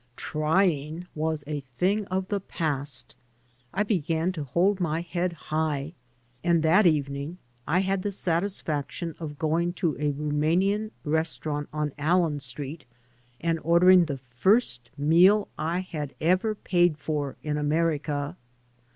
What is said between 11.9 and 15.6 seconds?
Allen Street and ordering the first meal